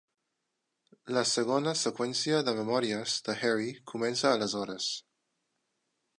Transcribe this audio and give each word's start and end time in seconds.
La 1.17 1.23
segona 1.31 1.73
seqüència 1.81 2.39
de 2.47 2.57
memòries 2.61 3.19
de 3.29 3.37
Harry 3.51 3.71
comença 3.93 4.35
aleshores. 4.35 4.91